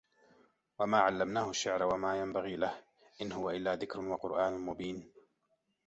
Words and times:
وَما 0.79 0.97
عَلَّمناهُ 0.99 1.49
الشِّعرَ 1.49 1.83
وَما 1.93 2.19
يَنبَغي 2.19 2.55
لَهُ 2.55 2.83
إِن 3.21 3.31
هُوَ 3.31 3.49
إِلّا 3.49 3.75
ذِكرٌ 3.75 3.99
وَقُرآنٌ 3.99 4.53
مُبينٌ 4.59 5.11